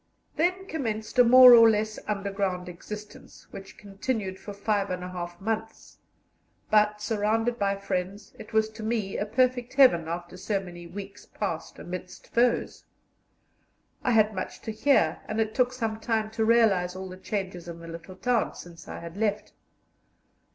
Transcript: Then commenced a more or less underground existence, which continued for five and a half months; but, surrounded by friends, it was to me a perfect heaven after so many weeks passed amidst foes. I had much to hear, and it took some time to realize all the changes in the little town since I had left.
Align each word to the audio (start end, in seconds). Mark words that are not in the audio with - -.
Then 0.35 0.65
commenced 0.65 1.19
a 1.19 1.23
more 1.23 1.53
or 1.53 1.69
less 1.69 1.99
underground 2.07 2.67
existence, 2.67 3.45
which 3.51 3.77
continued 3.77 4.39
for 4.39 4.51
five 4.51 4.89
and 4.89 5.03
a 5.03 5.09
half 5.09 5.39
months; 5.39 5.99
but, 6.71 6.99
surrounded 6.99 7.59
by 7.59 7.75
friends, 7.75 8.33
it 8.39 8.51
was 8.51 8.67
to 8.71 8.81
me 8.81 9.15
a 9.19 9.27
perfect 9.27 9.75
heaven 9.75 10.07
after 10.07 10.37
so 10.37 10.59
many 10.59 10.87
weeks 10.87 11.27
passed 11.27 11.77
amidst 11.77 12.29
foes. 12.29 12.85
I 14.03 14.09
had 14.09 14.33
much 14.33 14.61
to 14.61 14.71
hear, 14.71 15.21
and 15.27 15.39
it 15.39 15.53
took 15.53 15.71
some 15.71 15.99
time 15.99 16.31
to 16.31 16.43
realize 16.45 16.95
all 16.95 17.07
the 17.07 17.15
changes 17.15 17.67
in 17.67 17.77
the 17.79 17.87
little 17.87 18.15
town 18.15 18.55
since 18.55 18.87
I 18.87 19.01
had 19.01 19.17
left. 19.17 19.53